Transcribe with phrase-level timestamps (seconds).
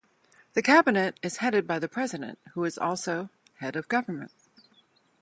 [0.53, 4.31] The Cabinet is headed by the President, who is also head of government.